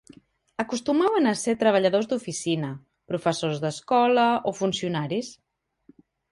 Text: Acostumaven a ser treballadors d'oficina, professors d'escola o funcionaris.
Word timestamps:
Acostumaven 0.61 1.29
a 1.31 1.33
ser 1.41 1.55
treballadors 1.65 2.09
d'oficina, 2.15 2.73
professors 3.13 3.63
d'escola 3.67 4.27
o 4.55 4.59
funcionaris. 4.65 5.33